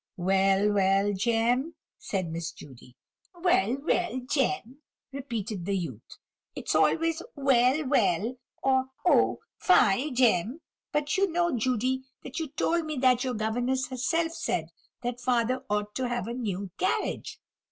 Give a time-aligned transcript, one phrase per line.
[0.17, 2.95] "Well, well, Jem!" said Miss Judy.
[3.35, 4.79] "Well, well, Jem!"
[5.11, 6.17] repeated the youth;
[6.55, 10.61] "it is always 'Well, well!' or 'Oh fie, Jem!'
[10.91, 14.69] but you know, Judy, that you told me that your governess herself said
[15.03, 17.39] that father ought to have a new carriage."